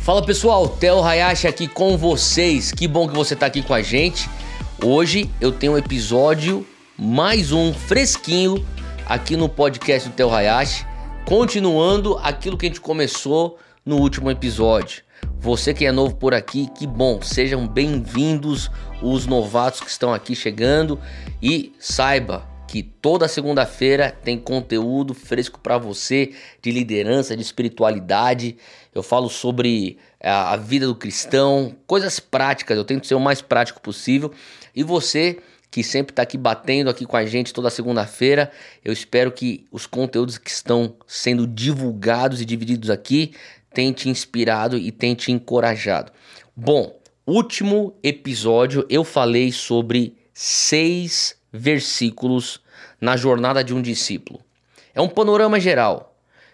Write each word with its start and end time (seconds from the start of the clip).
Fala 0.00 0.24
pessoal, 0.24 0.68
Theo 0.68 1.04
Hayashi 1.04 1.46
aqui 1.46 1.68
com 1.68 1.96
vocês. 1.96 2.72
Que 2.72 2.88
bom 2.88 3.06
que 3.06 3.14
você 3.14 3.34
está 3.34 3.46
aqui 3.46 3.62
com 3.62 3.72
a 3.72 3.80
gente. 3.80 4.28
Hoje 4.84 5.30
eu 5.40 5.52
tenho 5.52 5.74
um 5.74 5.78
episódio, 5.78 6.66
mais 6.98 7.52
um 7.52 7.72
fresquinho, 7.72 8.66
aqui 9.06 9.36
no 9.36 9.48
podcast 9.48 10.08
do 10.08 10.14
Theo 10.14 10.34
Hayashi, 10.34 10.84
continuando 11.26 12.18
aquilo 12.18 12.56
que 12.56 12.66
a 12.66 12.68
gente 12.68 12.80
começou 12.80 13.58
no 13.86 13.98
último 13.98 14.30
episódio. 14.30 15.02
Você 15.38 15.72
que 15.72 15.86
é 15.86 15.92
novo 15.92 16.16
por 16.16 16.34
aqui, 16.34 16.68
que 16.76 16.86
bom, 16.86 17.20
sejam 17.22 17.68
bem-vindos 17.68 18.70
os 19.00 19.26
novatos 19.26 19.80
que 19.80 19.90
estão 19.90 20.12
aqui 20.12 20.34
chegando 20.34 20.98
e 21.42 21.72
saiba 21.78 22.48
que 22.70 22.84
toda 22.84 23.26
segunda-feira 23.26 24.16
tem 24.22 24.38
conteúdo 24.38 25.12
fresco 25.12 25.58
para 25.58 25.76
você 25.76 26.32
de 26.62 26.70
liderança, 26.70 27.36
de 27.36 27.42
espiritualidade. 27.42 28.56
Eu 28.94 29.02
falo 29.02 29.28
sobre 29.28 29.98
a, 30.22 30.52
a 30.52 30.56
vida 30.56 30.86
do 30.86 30.94
cristão, 30.94 31.74
coisas 31.84 32.20
práticas, 32.20 32.76
eu 32.76 32.84
tento 32.84 33.08
ser 33.08 33.16
o 33.16 33.20
mais 33.20 33.42
prático 33.42 33.80
possível. 33.80 34.32
E 34.72 34.84
você 34.84 35.38
que 35.68 35.82
sempre 35.82 36.12
está 36.12 36.22
aqui 36.22 36.38
batendo 36.38 36.88
aqui 36.88 37.04
com 37.04 37.16
a 37.16 37.26
gente 37.26 37.52
toda 37.52 37.70
segunda-feira. 37.70 38.52
Eu 38.84 38.92
espero 38.92 39.32
que 39.32 39.66
os 39.72 39.84
conteúdos 39.84 40.38
que 40.38 40.50
estão 40.50 40.94
sendo 41.08 41.48
divulgados 41.48 42.40
e 42.40 42.44
divididos 42.44 42.88
aqui 42.88 43.34
tenham 43.74 43.92
te 43.92 44.08
inspirado 44.08 44.78
e 44.78 44.92
tenham 44.92 45.16
te 45.16 45.32
encorajado. 45.32 46.12
Bom, 46.54 46.96
último 47.26 47.96
episódio 48.00 48.86
eu 48.88 49.02
falei 49.02 49.50
sobre 49.50 50.16
seis 50.32 51.39
versículos 51.52 52.60
na 53.00 53.16
jornada 53.16 53.62
de 53.62 53.74
um 53.74 53.82
discípulo. 53.82 54.40
É 54.94 55.00
um 55.00 55.08
panorama 55.08 55.58
geral. 55.60 56.09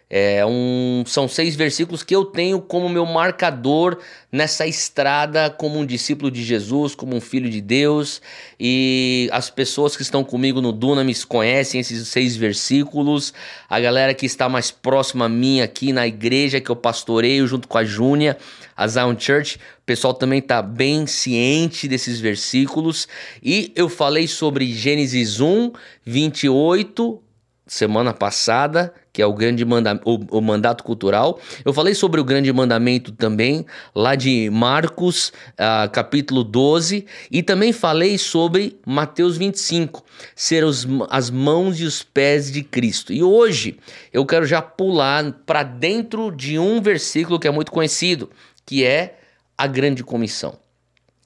É 0.09 0.47
um, 0.47 1.03
são 1.05 1.27
seis 1.27 1.57
versículos 1.57 2.05
que 2.05 2.15
eu 2.15 2.25
tenho 2.25 2.61
como 2.61 2.89
meu 2.89 3.05
marcador 3.05 3.99
nessa 4.31 4.65
estrada 4.65 5.51
como 5.51 5.81
um 5.81 5.85
discípulo 5.85 6.31
de 6.31 6.45
Jesus, 6.45 6.95
como 6.95 7.17
um 7.17 7.21
filho 7.21 7.51
de 7.51 7.61
Deus. 7.61 8.23
E 8.59 9.29
as 9.33 9.51
pessoas 9.51 9.97
que 9.97 10.03
estão 10.03 10.23
comigo 10.23 10.61
no 10.61 10.71
Dunamis 10.71 11.25
conhecem 11.25 11.81
esses 11.81 12.07
seis 12.07 12.37
versículos. 12.37 13.35
A 13.69 13.81
galera 13.81 14.15
que 14.15 14.27
está 14.27 14.49
mais 14.49 14.71
próxima 14.71 15.25
a 15.25 15.29
mim 15.29 15.61
aqui 15.61 15.93
na 15.93 16.07
igreja 16.07 16.61
que 16.61 16.71
eu 16.71 16.77
pastoreio 16.77 17.45
junto 17.49 17.67
com 17.67 17.77
a 17.77 17.85
Júnia, 17.85 18.39
a 18.77 18.87
Zion 18.87 19.17
Church, 19.19 19.57
o 19.57 19.85
pessoal 19.85 20.15
também 20.15 20.39
está 20.39 20.63
bem 20.63 21.05
ciente 21.09 21.89
desses 21.89 22.21
versículos. 22.21 23.09
E 23.43 23.73
eu 23.75 23.89
falei 23.89 24.29
sobre 24.29 24.73
Gênesis 24.73 25.41
1, 25.41 25.73
28 26.05 27.27
semana 27.67 28.15
passada, 28.15 28.95
que 29.17 29.23
é 29.23 29.27
o 29.27 29.33
grande 29.33 29.65
manda 29.65 29.99
o, 30.05 30.19
o, 30.37 30.43
mandato 30.43 30.85
cultural. 30.85 31.41
Eu 31.65 31.73
falei 31.73 31.95
sobre 31.95 32.21
o 32.21 32.25
grande 32.25 32.53
mandamento 32.53 33.13
também, 33.13 33.65
lá 33.95 34.15
de 34.15 34.51
Marcos, 34.51 35.33
uh, 35.53 35.91
capítulo 35.91 36.45
12, 36.45 37.07
e 37.31 37.43
também 37.43 37.73
falei 37.73 38.19
sobre 38.19 38.79
Mateus 38.85 39.39
25, 39.39 40.05
ser 40.35 40.65
os, 40.65 40.87
as 41.09 41.31
mãos 41.31 41.81
e 41.81 41.85
os 41.85 42.03
pés 42.03 42.53
de 42.53 42.63
Cristo. 42.63 43.11
E 43.11 43.23
hoje 43.23 43.79
eu 44.13 44.27
quero 44.27 44.45
já 44.45 44.61
pular 44.61 45.33
para 45.47 45.63
dentro 45.63 46.31
de 46.31 46.59
um 46.59 46.83
versículo 46.83 47.41
que 47.41 47.49
é 47.49 47.51
muito 47.51 47.73
conhecido, 47.73 48.29
que 48.67 48.85
é 48.85 49.17
a 49.57 49.67
grande 49.67 50.05
comissão. 50.05 50.59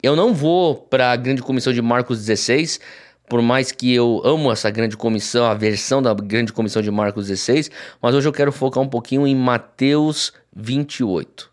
Eu 0.01 0.15
não 0.15 0.33
vou 0.33 0.77
para 0.77 1.11
a 1.11 1.17
grande 1.17 1.43
comissão 1.43 1.73
de 1.73 1.83
Marcos 1.83 2.19
16, 2.19 2.79
por 3.31 3.41
mais 3.41 3.70
que 3.70 3.95
eu 3.95 4.20
amo 4.25 4.50
essa 4.50 4.69
grande 4.70 4.97
comissão, 4.97 5.47
a 5.47 5.55
versão 5.55 6.03
da 6.03 6.12
grande 6.12 6.53
comissão 6.53 6.83
de 6.83 6.91
Marcos 6.91 7.28
16, 7.28 7.70
mas 8.03 8.12
hoje 8.12 8.28
eu 8.28 8.33
quero 8.33 8.50
focar 8.50 8.83
um 8.83 8.89
pouquinho 8.89 9.25
em 9.25 9.37
Mateus 9.37 10.33
28. 10.55 11.48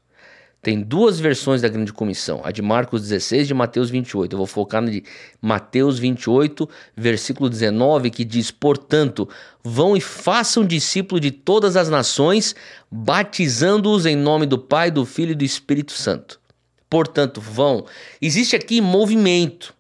Tem 0.60 0.82
duas 0.82 1.20
versões 1.20 1.62
da 1.62 1.68
grande 1.68 1.94
comissão, 1.94 2.42
a 2.44 2.52
de 2.52 2.64
Marcos 2.64 3.04
16 3.04 3.44
e 3.44 3.48
de 3.50 3.54
Mateus 3.54 3.92
28. 3.92 4.34
Eu 4.34 4.38
vou 4.38 4.48
focar 4.48 4.82
na 4.82 4.90
de 4.90 5.04
Mateus 5.40 6.00
28, 6.00 6.68
versículo 6.96 7.48
19, 7.48 8.10
que 8.10 8.26
diz: 8.26 8.50
Portanto, 8.50 9.30
vão 9.64 9.96
e 9.96 10.02
façam 10.02 10.66
discípulo 10.66 11.22
de 11.22 11.30
todas 11.30 11.78
as 11.78 11.90
nações, 11.90 12.56
batizando-os 12.90 14.08
em 14.08 14.16
nome 14.16 14.48
do 14.48 14.58
Pai, 14.58 14.90
do 14.90 15.06
Filho 15.06 15.34
e 15.34 15.36
do 15.36 15.46
Espírito 15.46 15.92
Santo. 15.92 16.40
Portanto, 16.90 17.40
vão. 17.40 17.86
Existe 18.20 18.56
aqui 18.56 18.82
movimento. 18.82 19.77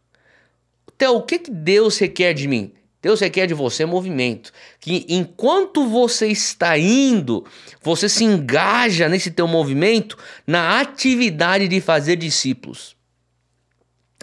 Então, 0.97 1.15
o 1.15 1.21
que, 1.21 1.37
que 1.37 1.51
Deus 1.51 1.97
requer 1.99 2.33
de 2.33 2.47
mim? 2.47 2.73
Deus 2.99 3.19
requer 3.19 3.45
de 3.45 3.53
você 3.53 3.85
movimento. 3.85 4.51
Que 4.79 5.05
enquanto 5.07 5.87
você 5.87 6.27
está 6.27 6.75
indo, 6.77 7.45
você 7.81 8.09
se 8.09 8.23
engaja 8.23 9.07
nesse 9.07 9.29
teu 9.29 9.47
movimento 9.47 10.17
na 10.45 10.81
atividade 10.81 11.67
de 11.67 11.79
fazer 11.79 12.15
discípulos. 12.15 12.97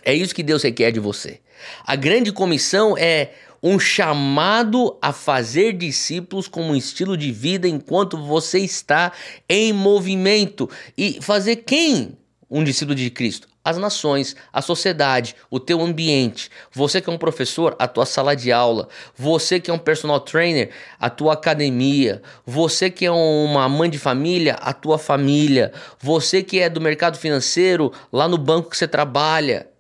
É 0.02 0.12
isso 0.12 0.34
que 0.34 0.42
Deus 0.42 0.64
requer 0.64 0.90
de 0.90 0.98
você. 0.98 1.40
A 1.86 1.94
grande 1.94 2.32
comissão 2.32 2.98
é 2.98 3.30
um 3.62 3.78
chamado 3.78 4.98
a 5.00 5.12
fazer 5.12 5.72
discípulos 5.74 6.48
como 6.48 6.72
um 6.72 6.76
estilo 6.76 7.16
de 7.16 7.30
vida 7.30 7.68
enquanto 7.68 8.18
você 8.18 8.58
está 8.58 9.12
em 9.48 9.72
movimento. 9.72 10.68
E 10.98 11.22
fazer 11.22 11.56
quem 11.56 12.18
um 12.50 12.64
discípulo 12.64 12.96
de 12.96 13.08
Cristo? 13.10 13.53
As 13.64 13.78
nações, 13.78 14.36
a 14.52 14.60
sociedade, 14.60 15.34
o 15.50 15.58
teu 15.58 15.80
ambiente. 15.80 16.50
Você 16.70 17.00
que 17.00 17.08
é 17.08 17.12
um 17.12 17.16
professor, 17.16 17.74
a 17.78 17.88
tua 17.88 18.04
sala 18.04 18.36
de 18.36 18.52
aula. 18.52 18.88
Você 19.16 19.58
que 19.58 19.70
é 19.70 19.74
um 19.74 19.78
personal 19.78 20.20
trainer, 20.20 20.70
a 21.00 21.08
tua 21.08 21.32
academia. 21.32 22.20
Você 22.44 22.90
que 22.90 23.06
é 23.06 23.10
uma 23.10 23.66
mãe 23.66 23.88
de 23.88 23.98
família, 23.98 24.54
a 24.60 24.74
tua 24.74 24.98
família. 24.98 25.72
Você 25.98 26.42
que 26.42 26.60
é 26.60 26.68
do 26.68 26.80
mercado 26.80 27.16
financeiro, 27.16 27.90
lá 28.12 28.28
no 28.28 28.36
banco 28.36 28.68
que 28.68 28.76
você 28.76 28.86
trabalha. 28.86 29.70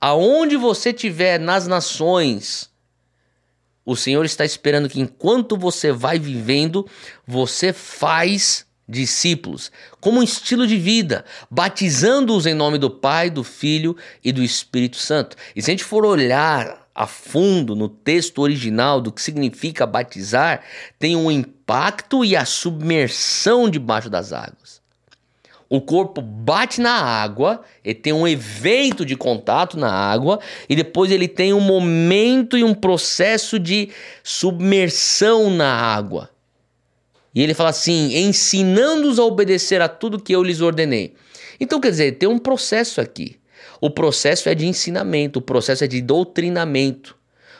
Aonde 0.00 0.56
você 0.56 0.90
estiver 0.90 1.38
nas 1.38 1.68
nações, 1.68 2.70
o 3.84 3.94
Senhor 3.94 4.24
está 4.24 4.44
esperando 4.44 4.88
que 4.88 5.00
enquanto 5.00 5.56
você 5.56 5.92
vai 5.92 6.18
vivendo, 6.18 6.88
você 7.26 7.72
faz 7.72 8.66
discípulos, 8.90 9.70
como 10.00 10.20
um 10.20 10.22
estilo 10.22 10.66
de 10.66 10.76
vida, 10.76 11.24
batizando-os 11.50 12.46
em 12.46 12.54
nome 12.54 12.76
do 12.76 12.90
Pai, 12.90 13.30
do 13.30 13.44
Filho 13.44 13.96
e 14.22 14.32
do 14.32 14.42
Espírito 14.42 14.96
Santo. 14.96 15.36
E 15.54 15.62
se 15.62 15.70
a 15.70 15.72
gente 15.72 15.84
for 15.84 16.04
olhar 16.04 16.88
a 16.94 17.06
fundo 17.06 17.76
no 17.76 17.88
texto 17.88 18.40
original 18.40 19.00
do 19.00 19.12
que 19.12 19.22
significa 19.22 19.86
batizar, 19.86 20.62
tem 20.98 21.16
um 21.16 21.30
impacto 21.30 22.24
e 22.24 22.34
a 22.34 22.44
submersão 22.44 23.70
debaixo 23.70 24.10
das 24.10 24.32
águas. 24.32 24.80
O 25.68 25.80
corpo 25.80 26.20
bate 26.20 26.80
na 26.80 26.90
água, 26.90 27.62
ele 27.84 27.94
tem 27.94 28.12
um 28.12 28.26
evento 28.26 29.06
de 29.06 29.14
contato 29.14 29.78
na 29.78 29.92
água 29.92 30.40
e 30.68 30.74
depois 30.74 31.12
ele 31.12 31.28
tem 31.28 31.54
um 31.54 31.60
momento 31.60 32.58
e 32.58 32.64
um 32.64 32.74
processo 32.74 33.56
de 33.56 33.90
submersão 34.24 35.48
na 35.48 35.72
água. 35.72 36.29
E 37.34 37.42
ele 37.42 37.54
fala 37.54 37.70
assim: 37.70 38.16
ensinando-os 38.16 39.18
a 39.18 39.24
obedecer 39.24 39.80
a 39.80 39.88
tudo 39.88 40.20
que 40.20 40.34
eu 40.34 40.42
lhes 40.42 40.60
ordenei. 40.60 41.14
Então, 41.58 41.80
quer 41.80 41.90
dizer, 41.90 42.12
tem 42.12 42.28
um 42.28 42.38
processo 42.38 43.00
aqui. 43.00 43.36
O 43.80 43.90
processo 43.90 44.48
é 44.48 44.54
de 44.54 44.66
ensinamento, 44.66 45.38
o 45.38 45.42
processo 45.42 45.84
é 45.84 45.86
de 45.86 46.00
doutrinamento. 46.00 47.16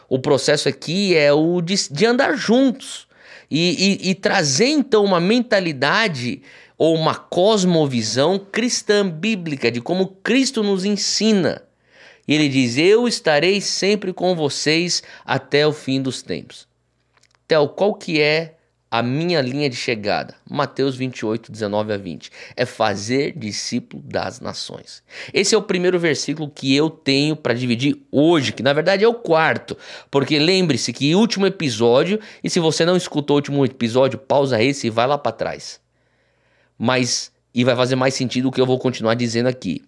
O 0.08 0.18
processo 0.18 0.68
aqui 0.68 1.14
é 1.14 1.32
o 1.32 1.60
de, 1.60 1.74
de 1.90 2.04
andar 2.04 2.36
juntos 2.36 3.06
e, 3.50 4.00
e, 4.02 4.10
e 4.10 4.14
trazer 4.14 4.66
então 4.66 5.04
uma 5.04 5.20
mentalidade 5.20 6.42
ou 6.76 6.94
uma 6.94 7.14
cosmovisão 7.14 8.38
cristã 8.38 9.08
bíblica 9.08 9.70
de 9.70 9.80
como 9.80 10.08
Cristo 10.22 10.62
nos 10.62 10.84
ensina. 10.84 11.62
E 12.26 12.34
ele 12.34 12.48
diz: 12.48 12.76
Eu 12.76 13.06
estarei 13.06 13.60
sempre 13.60 14.12
com 14.12 14.34
vocês 14.34 15.02
até 15.24 15.66
o 15.66 15.72
fim 15.72 16.02
dos 16.02 16.22
tempos. 16.22 16.66
Então, 17.46 17.68
qual 17.68 17.94
que 17.94 18.20
é 18.20 18.56
a 18.90 19.04
minha 19.04 19.40
linha 19.40 19.70
de 19.70 19.76
chegada, 19.76 20.34
Mateus 20.50 20.96
28, 20.96 21.52
19 21.52 21.92
a 21.92 21.96
20, 21.96 22.32
é 22.56 22.66
fazer 22.66 23.32
discípulo 23.38 24.02
das 24.02 24.40
nações. 24.40 25.00
Esse 25.32 25.54
é 25.54 25.58
o 25.58 25.62
primeiro 25.62 25.96
versículo 25.96 26.50
que 26.50 26.74
eu 26.74 26.90
tenho 26.90 27.36
para 27.36 27.54
dividir 27.54 27.96
hoje, 28.10 28.52
que 28.52 28.64
na 28.64 28.72
verdade 28.72 29.04
é 29.04 29.08
o 29.08 29.14
quarto, 29.14 29.78
porque 30.10 30.40
lembre-se 30.40 30.92
que 30.92 31.14
último 31.14 31.46
episódio, 31.46 32.18
e 32.42 32.50
se 32.50 32.58
você 32.58 32.84
não 32.84 32.96
escutou 32.96 33.36
o 33.36 33.38
último 33.38 33.64
episódio, 33.64 34.18
pausa 34.18 34.60
esse 34.60 34.88
e 34.88 34.90
vai 34.90 35.06
lá 35.06 35.16
para 35.16 35.30
trás. 35.30 35.80
Mas, 36.76 37.30
e 37.54 37.62
vai 37.62 37.76
fazer 37.76 37.94
mais 37.94 38.14
sentido 38.14 38.48
o 38.48 38.52
que 38.52 38.60
eu 38.60 38.66
vou 38.66 38.78
continuar 38.78 39.14
dizendo 39.14 39.48
aqui. 39.48 39.84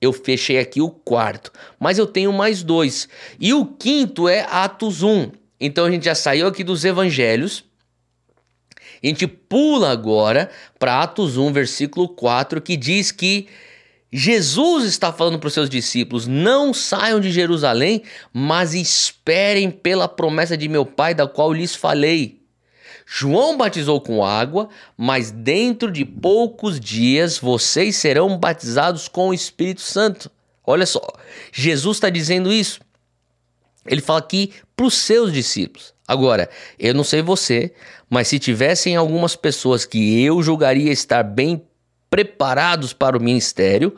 Eu 0.00 0.12
fechei 0.12 0.58
aqui 0.58 0.80
o 0.80 0.88
quarto, 0.88 1.52
mas 1.78 1.98
eu 1.98 2.06
tenho 2.06 2.32
mais 2.32 2.62
dois. 2.62 3.08
E 3.38 3.52
o 3.52 3.66
quinto 3.66 4.26
é 4.26 4.46
Atos 4.48 5.02
1. 5.02 5.32
Então 5.60 5.84
a 5.84 5.90
gente 5.90 6.04
já 6.04 6.14
saiu 6.14 6.46
aqui 6.46 6.62
dos 6.62 6.84
evangelhos 6.84 7.67
a 9.02 9.06
gente 9.06 9.26
pula 9.26 9.90
agora 9.90 10.50
para 10.78 11.02
Atos 11.02 11.36
1, 11.36 11.52
versículo 11.52 12.08
4, 12.08 12.60
que 12.60 12.76
diz 12.76 13.12
que 13.12 13.48
Jesus 14.10 14.84
está 14.84 15.12
falando 15.12 15.38
para 15.38 15.48
os 15.48 15.54
seus 15.54 15.68
discípulos: 15.68 16.26
não 16.26 16.72
saiam 16.72 17.20
de 17.20 17.30
Jerusalém, 17.30 18.02
mas 18.32 18.74
esperem 18.74 19.70
pela 19.70 20.08
promessa 20.08 20.56
de 20.56 20.68
meu 20.68 20.86
Pai, 20.86 21.14
da 21.14 21.26
qual 21.26 21.52
lhes 21.52 21.74
falei. 21.74 22.38
João 23.10 23.56
batizou 23.56 24.00
com 24.00 24.24
água, 24.24 24.68
mas 24.96 25.30
dentro 25.30 25.90
de 25.90 26.04
poucos 26.04 26.78
dias 26.78 27.38
vocês 27.38 27.96
serão 27.96 28.36
batizados 28.36 29.08
com 29.08 29.28
o 29.28 29.34
Espírito 29.34 29.80
Santo. 29.80 30.30
Olha 30.66 30.84
só, 30.84 31.00
Jesus 31.50 31.96
está 31.96 32.10
dizendo 32.10 32.52
isso. 32.52 32.80
Ele 33.86 34.02
fala 34.02 34.18
aqui 34.18 34.52
para 34.76 34.84
os 34.84 34.94
seus 34.94 35.32
discípulos. 35.32 35.94
Agora, 36.08 36.48
eu 36.78 36.94
não 36.94 37.04
sei 37.04 37.20
você, 37.20 37.70
mas 38.08 38.28
se 38.28 38.38
tivessem 38.38 38.96
algumas 38.96 39.36
pessoas 39.36 39.84
que 39.84 40.24
eu 40.24 40.42
julgaria 40.42 40.90
estar 40.90 41.22
bem 41.22 41.62
preparados 42.08 42.94
para 42.94 43.18
o 43.18 43.20
ministério, 43.20 43.94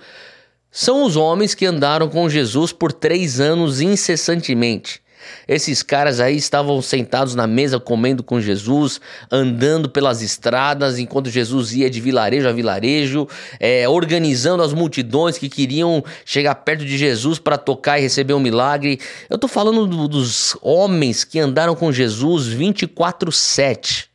são 0.73 1.05
os 1.05 1.15
homens 1.15 1.55
que 1.55 1.65
andaram 1.65 2.09
com 2.09 2.29
Jesus 2.29 2.73
por 2.73 2.93
três 2.93 3.39
anos 3.39 3.81
incessantemente. 3.81 5.01
Esses 5.47 5.83
caras 5.83 6.21
aí 6.21 6.37
estavam 6.37 6.81
sentados 6.83 7.35
na 7.35 7.47
mesa 7.47 7.79
comendo 7.79 8.23
com 8.23 8.41
Jesus, 8.41 9.01
andando 9.31 9.89
pelas 9.89 10.23
estradas 10.23 10.99
enquanto 10.99 11.31
Jesus 11.31 11.73
ia 11.73 11.91
de 11.91 12.01
vilarejo 12.01 12.49
a 12.49 12.53
vilarejo, 12.53 13.29
é, 13.59 13.89
organizando 13.89 14.63
as 14.63 14.73
multidões 14.73 15.39
que 15.39 15.49
queriam 15.49 16.05
chegar 16.25 16.55
perto 16.57 16.85
de 16.85 16.97
Jesus 16.99 17.39
para 17.39 17.57
tocar 17.57 17.99
e 17.99 18.03
receber 18.03 18.35
um 18.35 18.41
milagre. 18.41 19.01
Eu 19.29 19.37
estou 19.37 19.49
falando 19.49 19.87
do, 19.87 20.09
dos 20.09 20.57
homens 20.61 21.25
que 21.25 21.39
andaram 21.39 21.75
com 21.75 21.93
Jesus 21.93 22.49
24/7. 22.49 24.10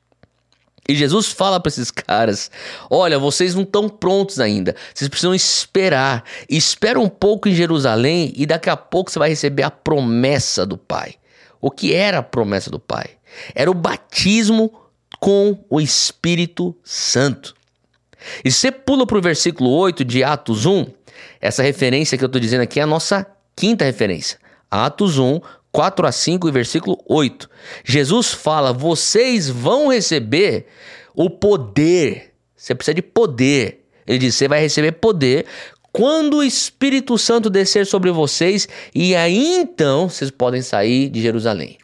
E 0.88 0.96
Jesus 0.96 1.28
fala 1.28 1.60
para 1.60 1.70
esses 1.70 1.90
caras: 1.90 2.52
Olha, 2.90 3.18
vocês 3.18 3.56
não 3.56 3.64
estão 3.64 3.90
prontos 3.90 4.40
ainda. 4.40 4.76
Vocês 4.94 5.10
precisam 5.10 5.34
esperar. 5.34 6.24
Espera 6.50 7.00
um 7.00 7.10
pouco 7.10 7.50
em 7.50 7.56
Jerusalém 7.56 8.32
e 8.36 8.46
daqui 8.46 8.70
a 8.70 8.78
pouco 8.78 9.12
você 9.12 9.18
vai 9.18 9.30
receber 9.30 9.64
a 9.64 9.72
promessa 9.72 10.66
do 10.66 10.78
Pai. 10.78 11.16
O 11.60 11.72
que 11.72 11.94
era 11.94 12.20
a 12.20 12.24
promessa 12.24 12.70
do 12.70 12.80
Pai? 12.80 13.12
Era 13.56 13.72
o 13.72 13.74
batismo 13.74 14.72
com 15.20 15.66
o 15.70 15.82
Espírito 15.82 16.76
Santo. 16.84 17.56
E 18.44 18.52
você 18.52 18.72
pula 18.72 19.06
para 19.06 19.18
o 19.18 19.22
versículo 19.22 19.72
8 19.72 20.04
de 20.06 20.24
Atos 20.24 20.66
1, 20.66 20.86
essa 21.42 21.64
referência 21.64 22.18
que 22.18 22.24
eu 22.24 22.28
estou 22.28 22.42
dizendo 22.42 22.62
aqui 22.62 22.80
é 22.80 22.84
a 22.84 22.88
nossa 22.88 23.26
quinta 23.56 23.86
referência. 23.86 24.38
Atos 24.70 25.18
1, 25.18 25.40
4 25.75 26.07
a 26.07 26.12
5 26.12 26.48
e 26.48 26.51
versículo 26.54 26.98
8. 27.06 27.50
Jesus 27.83 28.31
fala: 28.31 28.72
vocês 28.72 29.50
vão 29.50 29.89
receber 29.89 30.68
o 31.13 31.30
poder. 31.30 32.31
Você 32.56 32.74
precisa 32.74 32.95
de 32.95 33.01
poder. 33.01 33.83
Ele 34.07 34.19
diz: 34.19 34.36
você 34.36 34.48
vai 34.48 34.62
receber 34.62 34.94
poder 34.94 35.45
quando 35.92 36.38
o 36.38 36.44
Espírito 36.44 37.18
Santo 37.18 37.50
descer 37.50 37.86
sobre 37.86 38.10
vocês, 38.10 38.69
e 38.94 39.18
aí 39.18 39.57
então 39.57 40.07
vocês 40.07 40.31
podem 40.31 40.62
sair 40.62 41.10
de 41.10 41.22
Jerusalém. 41.22 41.78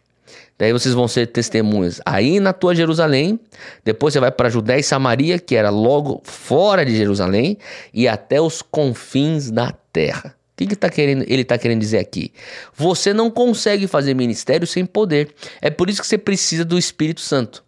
Daí 0.58 0.72
vocês 0.72 0.94
vão 0.94 1.06
ser 1.06 1.26
testemunhas 1.26 2.00
aí 2.06 2.40
na 2.40 2.54
tua 2.54 2.74
Jerusalém, 2.74 3.38
depois 3.84 4.14
você 4.14 4.20
vai 4.20 4.30
para 4.30 4.48
Judéia 4.48 4.80
e 4.80 4.82
Samaria, 4.82 5.38
que 5.38 5.54
era 5.54 5.68
logo 5.68 6.22
fora 6.24 6.82
de 6.82 6.96
Jerusalém, 6.96 7.58
e 7.92 8.08
até 8.08 8.40
os 8.40 8.62
confins 8.62 9.50
da 9.50 9.70
terra. 9.92 10.34
O 10.52 10.56
que, 10.56 10.66
que 10.66 10.76
tá 10.76 10.90
querendo, 10.90 11.24
ele 11.26 11.42
está 11.42 11.56
querendo 11.56 11.80
dizer 11.80 11.98
aqui? 11.98 12.32
Você 12.74 13.14
não 13.14 13.30
consegue 13.30 13.86
fazer 13.86 14.14
ministério 14.14 14.66
sem 14.66 14.84
poder. 14.84 15.34
É 15.60 15.70
por 15.70 15.88
isso 15.88 16.00
que 16.00 16.06
você 16.06 16.18
precisa 16.18 16.64
do 16.64 16.78
Espírito 16.78 17.22
Santo. 17.22 17.64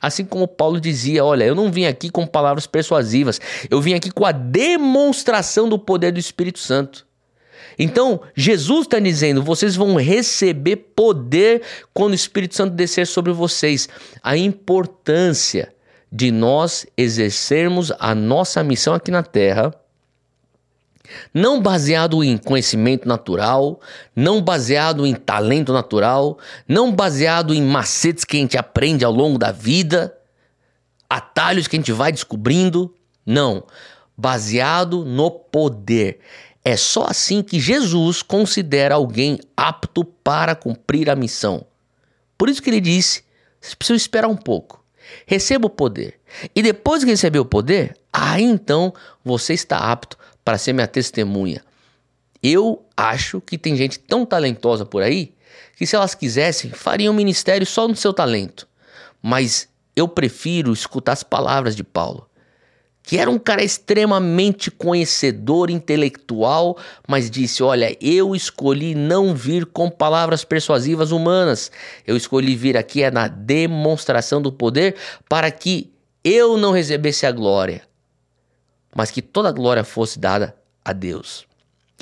Assim 0.00 0.24
como 0.24 0.46
Paulo 0.46 0.80
dizia: 0.80 1.24
Olha, 1.24 1.44
eu 1.44 1.54
não 1.54 1.72
vim 1.72 1.86
aqui 1.86 2.10
com 2.10 2.26
palavras 2.26 2.66
persuasivas, 2.66 3.40
eu 3.70 3.80
vim 3.80 3.94
aqui 3.94 4.10
com 4.10 4.26
a 4.26 4.32
demonstração 4.32 5.68
do 5.68 5.78
poder 5.78 6.12
do 6.12 6.20
Espírito 6.20 6.58
Santo. 6.58 7.06
Então, 7.78 8.20
Jesus 8.34 8.82
está 8.82 8.98
dizendo: 8.98 9.42
vocês 9.42 9.74
vão 9.74 9.94
receber 9.94 10.76
poder 10.76 11.62
quando 11.94 12.12
o 12.12 12.16
Espírito 12.16 12.54
Santo 12.54 12.74
descer 12.74 13.06
sobre 13.06 13.32
vocês. 13.32 13.88
A 14.22 14.36
importância 14.36 15.72
de 16.10 16.30
nós 16.30 16.86
exercermos 16.96 17.90
a 17.98 18.14
nossa 18.14 18.62
missão 18.62 18.92
aqui 18.92 19.10
na 19.10 19.22
terra 19.22 19.74
não 21.32 21.60
baseado 21.60 22.22
em 22.22 22.36
conhecimento 22.36 23.06
natural, 23.06 23.80
não 24.14 24.40
baseado 24.40 25.06
em 25.06 25.14
talento 25.14 25.72
natural, 25.72 26.38
não 26.66 26.92
baseado 26.92 27.54
em 27.54 27.62
macetes 27.62 28.24
que 28.24 28.36
a 28.36 28.40
gente 28.40 28.56
aprende 28.56 29.04
ao 29.04 29.12
longo 29.12 29.38
da 29.38 29.52
vida, 29.52 30.16
atalhos 31.08 31.66
que 31.66 31.76
a 31.76 31.78
gente 31.78 31.92
vai 31.92 32.12
descobrindo. 32.12 32.94
Não. 33.24 33.64
Baseado 34.16 35.04
no 35.04 35.30
poder. 35.30 36.20
É 36.64 36.76
só 36.76 37.06
assim 37.08 37.42
que 37.42 37.58
Jesus 37.58 38.22
considera 38.22 38.94
alguém 38.94 39.38
apto 39.56 40.04
para 40.04 40.54
cumprir 40.54 41.10
a 41.10 41.16
missão. 41.16 41.66
Por 42.38 42.48
isso 42.48 42.62
que 42.62 42.70
ele 42.70 42.80
disse: 42.80 43.24
vocês 43.60 43.74
precisam 43.74 43.96
esperar 43.96 44.28
um 44.28 44.36
pouco. 44.36 44.82
Receba 45.26 45.66
o 45.66 45.70
poder. 45.70 46.20
E 46.54 46.62
depois 46.62 47.04
que 47.04 47.10
receber 47.10 47.38
o 47.38 47.44
poder, 47.44 47.96
aí 48.12 48.44
então 48.44 48.94
você 49.24 49.52
está 49.52 49.78
apto 49.78 50.16
para 50.44 50.58
ser 50.58 50.72
minha 50.72 50.86
testemunha. 50.86 51.62
Eu 52.42 52.84
acho 52.96 53.40
que 53.40 53.56
tem 53.56 53.76
gente 53.76 53.98
tão 53.98 54.26
talentosa 54.26 54.84
por 54.84 55.02
aí 55.02 55.32
que, 55.76 55.86
se 55.86 55.94
elas 55.94 56.14
quisessem, 56.14 56.70
fariam 56.70 57.12
um 57.12 57.16
ministério 57.16 57.66
só 57.66 57.86
no 57.86 57.94
seu 57.94 58.12
talento. 58.12 58.66
Mas 59.22 59.68
eu 59.94 60.08
prefiro 60.08 60.72
escutar 60.72 61.12
as 61.12 61.22
palavras 61.22 61.76
de 61.76 61.84
Paulo, 61.84 62.28
que 63.02 63.18
era 63.18 63.30
um 63.30 63.38
cara 63.38 63.62
extremamente 63.62 64.70
conhecedor, 64.70 65.70
intelectual, 65.70 66.76
mas 67.06 67.30
disse: 67.30 67.62
Olha, 67.62 67.96
eu 68.00 68.34
escolhi 68.34 68.94
não 68.94 69.34
vir 69.34 69.66
com 69.66 69.90
palavras 69.90 70.44
persuasivas 70.44 71.10
humanas, 71.10 71.70
eu 72.06 72.16
escolhi 72.16 72.56
vir 72.56 72.76
aqui 72.76 73.02
é 73.02 73.10
na 73.10 73.28
demonstração 73.28 74.40
do 74.40 74.52
poder 74.52 74.96
para 75.28 75.50
que 75.50 75.92
eu 76.24 76.56
não 76.56 76.72
recebesse 76.72 77.26
a 77.26 77.32
glória, 77.32 77.82
mas 78.94 79.10
que 79.10 79.22
toda 79.22 79.48
a 79.48 79.52
glória 79.52 79.84
fosse 79.84 80.18
dada 80.18 80.54
a 80.84 80.92
Deus. 80.92 81.46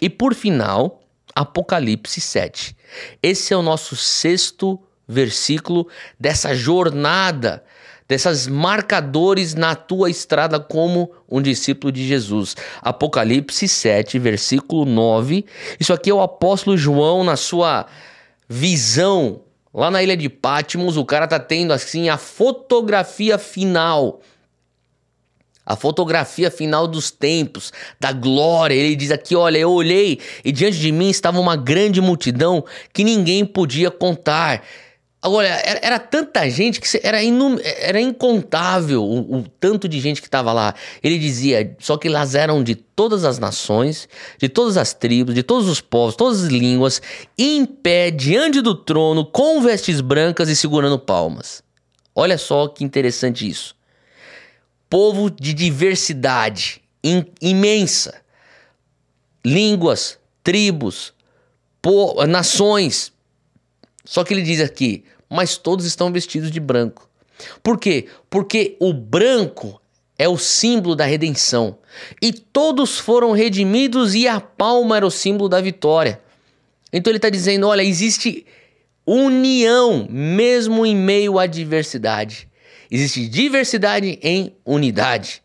E 0.01 0.09
por 0.09 0.35
final, 0.35 1.03
Apocalipse 1.35 2.21
7. 2.21 2.77
Esse 3.23 3.53
é 3.53 3.57
o 3.57 3.63
nosso 3.63 3.95
sexto 3.97 4.81
versículo 5.07 5.89
dessa 6.19 6.55
jornada, 6.55 7.65
desses 8.09 8.47
marcadores 8.47 9.55
na 9.55 9.75
tua 9.75 10.09
estrada 10.11 10.59
como 10.59 11.13
um 11.29 11.43
discípulo 11.43 11.93
de 11.93 12.07
Jesus. 12.07 12.57
Apocalipse 12.81 13.69
7, 13.69 14.19
versículo 14.19 14.85
9. 14.85 15.45
Isso 15.79 15.93
aqui 15.93 16.11
é 16.11 16.15
o 16.15 16.21
apóstolo 16.21 16.77
João 16.77 17.25
na 17.25 17.37
sua 17.37 17.87
visão 18.49 19.43
lá 19.73 19.91
na 19.91 20.03
ilha 20.03 20.17
de 20.17 20.29
Patmos. 20.29 20.97
O 20.97 21.05
cara 21.05 21.27
tá 21.27 21.39
tendo 21.39 21.73
assim 21.73 22.09
a 22.09 22.17
fotografia 22.17 23.39
final 23.39 24.21
a 25.71 25.77
fotografia 25.77 26.51
final 26.51 26.89
dos 26.89 27.13
tempos, 27.13 27.73
da 28.01 28.11
glória. 28.11 28.75
Ele 28.75 28.97
diz 28.97 29.13
aqui: 29.13 29.37
Olha, 29.37 29.57
eu 29.57 29.71
olhei 29.71 30.19
e 30.45 30.51
diante 30.51 30.79
de 30.79 30.91
mim 30.91 31.09
estava 31.09 31.39
uma 31.39 31.55
grande 31.55 32.01
multidão 32.01 32.65
que 32.93 33.05
ninguém 33.05 33.47
podia 33.47 33.89
contar. 33.89 34.65
Agora, 35.23 35.47
era, 35.47 35.81
era 35.81 35.99
tanta 36.01 36.49
gente 36.51 36.81
que 36.81 36.89
era, 37.05 37.23
inum, 37.23 37.57
era 37.63 38.01
incontável 38.01 39.05
o, 39.05 39.37
o, 39.37 39.45
tanto 39.61 39.87
de 39.87 40.01
gente 40.01 40.21
que 40.21 40.27
estava 40.27 40.53
lá. 40.53 40.75
Ele 41.05 41.21
dizia: 41.21 41.77
só 41.79 41.97
que 41.97 42.09
elas 42.09 42.35
eram 42.35 42.65
de 42.65 42.75
todas 42.75 43.25
as 43.25 43.39
nações, 43.39 44.09
de 44.41 44.49
todas 44.49 44.77
as 44.77 44.93
tribos, 44.93 45.37
de 45.37 45.45
todos 45.45 45.69
os 45.69 45.81
povos, 45.81 46.17
todas 46.17 46.43
as 46.43 46.49
línguas, 46.49 47.01
em 47.39 47.65
pé 47.65 48.11
diante 48.11 48.61
do 48.61 48.75
trono, 48.75 49.25
com 49.25 49.61
vestes 49.61 50.01
brancas 50.01 50.49
e 50.49 50.57
segurando 50.57 50.99
palmas. 50.99 51.63
Olha 52.13 52.37
só 52.37 52.67
que 52.67 52.83
interessante 52.83 53.49
isso 53.49 53.79
povo 54.91 55.31
de 55.31 55.55
diversidade 55.55 56.83
imensa, 57.41 58.21
línguas, 59.43 60.19
tribos, 60.43 61.15
nações. 62.29 63.13
Só 64.05 64.25
que 64.25 64.35
ele 64.35 64.43
diz 64.43 64.61
aqui, 64.61 65.05
mas 65.31 65.57
todos 65.57 65.87
estão 65.87 66.13
vestidos 66.13 66.51
de 66.51 66.61
branco. 66.61 67.09
Por 67.63 67.79
quê? 67.79 68.09
Porque 68.29 68.77
o 68.81 68.93
branco 68.93 69.81
é 70.19 70.29
o 70.29 70.37
símbolo 70.37 70.95
da 70.95 71.07
redenção. 71.07 71.79
E 72.21 72.33
todos 72.33 72.99
foram 72.99 73.33
redimidos 73.33 74.15
e 74.15 74.29
a 74.29 74.41
palma 74.41 74.97
era 74.97 75.07
o 75.07 75.11
símbolo 75.11 75.49
da 75.49 75.61
vitória. 75.61 76.21
Então 76.93 77.11
ele 77.11 77.19
está 77.19 77.31
dizendo: 77.31 77.67
olha, 77.69 77.83
existe 77.83 78.45
união 79.07 80.07
mesmo 80.11 80.85
em 80.85 80.95
meio 80.95 81.39
à 81.39 81.47
diversidade. 81.47 82.50
Existe 82.91 83.29
diversidade 83.29 84.19
em 84.23 84.57
unidade. 84.65 85.43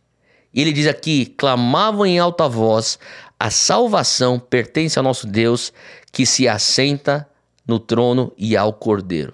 E 0.53 0.61
ele 0.61 0.73
diz 0.73 0.87
aqui: 0.87 1.25
clamavam 1.37 2.05
em 2.05 2.17
alta 2.17 2.47
voz: 2.47 2.97
a 3.39 3.49
salvação 3.49 4.39
pertence 4.39 4.97
ao 4.97 5.03
nosso 5.03 5.27
Deus 5.27 5.71
que 6.11 6.25
se 6.25 6.47
assenta 6.47 7.27
no 7.67 7.77
trono 7.77 8.31
e 8.37 8.55
ao 8.55 8.73
Cordeiro. 8.73 9.33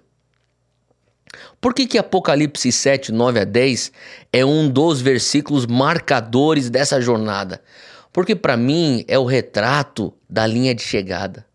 Por 1.61 1.73
que, 1.73 1.85
que 1.85 1.97
Apocalipse 1.97 2.71
7, 2.71 3.11
9 3.11 3.39
a 3.39 3.43
10 3.43 3.91
é 4.33 4.43
um 4.43 4.67
dos 4.67 4.99
versículos 4.99 5.65
marcadores 5.67 6.69
dessa 6.69 6.99
jornada? 6.99 7.61
Porque 8.11 8.35
para 8.35 8.57
mim 8.57 9.05
é 9.07 9.17
o 9.17 9.25
retrato 9.25 10.13
da 10.29 10.45
linha 10.45 10.73
de 10.73 10.81
chegada. 10.81 11.45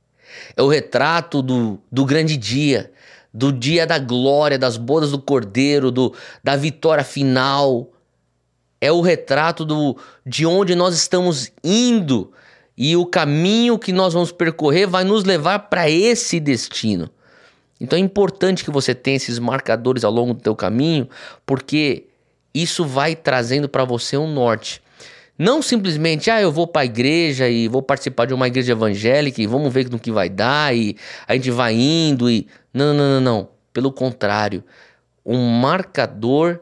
É 0.56 0.62
o 0.62 0.68
retrato 0.68 1.42
do, 1.42 1.78
do 1.90 2.04
grande 2.04 2.36
dia, 2.36 2.92
do 3.36 3.52
dia 3.52 3.86
da 3.86 3.98
glória, 3.98 4.58
das 4.58 4.78
bodas 4.78 5.10
do 5.10 5.18
Cordeiro, 5.18 5.90
do, 5.90 6.14
da 6.42 6.56
vitória 6.56 7.04
final. 7.04 7.92
É 8.80 8.90
o 8.90 9.02
retrato 9.02 9.62
do, 9.62 9.94
de 10.24 10.46
onde 10.46 10.74
nós 10.74 10.94
estamos 10.94 11.52
indo 11.62 12.32
e 12.74 12.96
o 12.96 13.04
caminho 13.04 13.78
que 13.78 13.92
nós 13.92 14.14
vamos 14.14 14.32
percorrer 14.32 14.86
vai 14.86 15.04
nos 15.04 15.22
levar 15.24 15.58
para 15.58 15.90
esse 15.90 16.40
destino. 16.40 17.10
Então 17.78 17.98
é 17.98 18.00
importante 18.00 18.64
que 18.64 18.70
você 18.70 18.94
tenha 18.94 19.18
esses 19.18 19.38
marcadores 19.38 20.02
ao 20.02 20.10
longo 20.10 20.32
do 20.32 20.40
teu 20.40 20.56
caminho, 20.56 21.06
porque 21.44 22.06
isso 22.54 22.86
vai 22.86 23.14
trazendo 23.14 23.68
para 23.68 23.84
você 23.84 24.16
um 24.16 24.32
norte. 24.32 24.80
Não 25.38 25.60
simplesmente, 25.60 26.30
ah, 26.30 26.40
eu 26.40 26.50
vou 26.50 26.66
para 26.66 26.82
a 26.82 26.84
igreja 26.86 27.48
e 27.48 27.68
vou 27.68 27.82
participar 27.82 28.26
de 28.26 28.32
uma 28.32 28.46
igreja 28.46 28.72
evangélica 28.72 29.42
e 29.42 29.46
vamos 29.46 29.72
ver 29.72 29.90
no 29.90 29.98
que 29.98 30.10
vai 30.10 30.30
dar 30.30 30.74
e 30.74 30.96
a 31.28 31.34
gente 31.34 31.50
vai 31.50 31.74
indo 31.74 32.30
e 32.30 32.46
não, 32.72 32.94
não, 32.94 33.08
não, 33.08 33.20
não. 33.20 33.48
Pelo 33.72 33.92
contrário, 33.92 34.64
um 35.24 35.38
marcador 35.48 36.60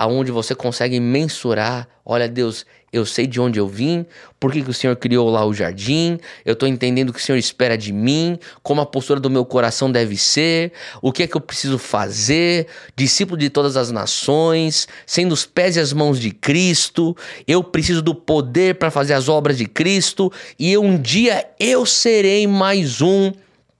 aonde 0.00 0.32
você 0.32 0.54
consegue 0.54 0.98
mensurar, 0.98 1.86
olha 2.06 2.26
Deus, 2.26 2.64
eu 2.90 3.04
sei 3.04 3.26
de 3.26 3.38
onde 3.38 3.60
eu 3.60 3.68
vim, 3.68 4.06
por 4.40 4.50
que, 4.50 4.60
o 4.60 4.72
Senhor 4.72 4.96
criou 4.96 5.28
lá 5.28 5.44
o 5.44 5.52
jardim, 5.52 6.18
eu 6.42 6.54
estou 6.54 6.66
entendendo 6.66 7.10
o 7.10 7.12
que 7.12 7.18
o 7.18 7.22
Senhor 7.22 7.36
espera 7.36 7.76
de 7.76 7.92
mim, 7.92 8.38
como 8.62 8.80
a 8.80 8.86
postura 8.86 9.20
do 9.20 9.28
meu 9.28 9.44
coração 9.44 9.92
deve 9.92 10.16
ser, 10.16 10.72
o 11.02 11.12
que 11.12 11.24
é 11.24 11.26
que 11.26 11.36
eu 11.36 11.40
preciso 11.40 11.76
fazer, 11.76 12.66
discípulo 12.96 13.36
de 13.36 13.50
todas 13.50 13.76
as 13.76 13.90
nações, 13.90 14.88
sendo 15.04 15.32
os 15.32 15.44
pés 15.44 15.76
e 15.76 15.80
as 15.80 15.92
mãos 15.92 16.18
de 16.18 16.30
Cristo, 16.30 17.14
eu 17.46 17.62
preciso 17.62 18.00
do 18.00 18.14
poder 18.14 18.76
para 18.76 18.90
fazer 18.90 19.12
as 19.12 19.28
obras 19.28 19.58
de 19.58 19.66
Cristo, 19.66 20.32
e 20.58 20.78
um 20.78 20.98
dia 20.98 21.46
eu 21.60 21.84
serei 21.84 22.46
mais 22.46 23.02
um 23.02 23.32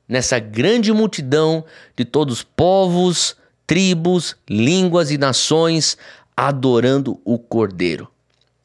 nessa 0.06 0.38
grande 0.38 0.92
multidão 0.92 1.64
de 1.96 2.04
todos 2.04 2.34
os 2.34 2.42
povos, 2.42 3.39
tribos, 3.70 4.36
línguas 4.48 5.12
e 5.12 5.16
nações 5.16 5.96
adorando 6.36 7.20
o 7.24 7.38
Cordeiro. 7.38 8.08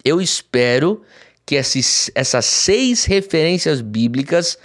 Eu 0.03 0.19
espero 0.19 1.03
que 1.45 1.53
esses, 1.53 2.09
essas 2.15 2.45
seis 2.45 3.05
referências 3.05 3.81
bíblicas 3.81 4.57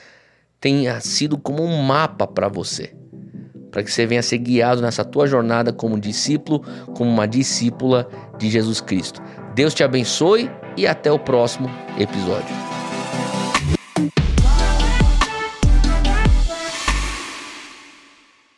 tenha 0.59 0.99
sido 0.99 1.37
como 1.37 1.63
um 1.63 1.83
mapa 1.83 2.27
para 2.27 2.49
você, 2.49 2.95
para 3.71 3.83
que 3.83 3.93
você 3.93 4.07
venha 4.07 4.23
ser 4.23 4.39
guiado 4.39 4.81
nessa 4.81 5.05
tua 5.05 5.27
jornada 5.27 5.75
como 5.75 6.01
discípulo, 6.01 6.61
como 6.97 7.11
uma 7.11 7.29
discípula 7.29 8.09
de 8.39 8.49
Jesus 8.49 8.81
Cristo. 8.81 9.21
Deus 9.55 9.75
te 9.75 9.85
abençoe 9.85 10.51
e 10.75 10.87
até 10.87 11.13
o 11.13 11.19
próximo 11.19 11.71
episódio. 11.99 12.70